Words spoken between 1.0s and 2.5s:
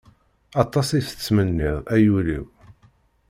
tettmenniḍ, ay ul-iw!